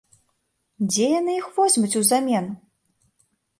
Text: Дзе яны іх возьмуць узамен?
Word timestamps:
Дзе 0.89 1.05
яны 1.19 1.31
іх 1.41 1.47
возьмуць 1.59 1.95
узамен? 2.01 2.45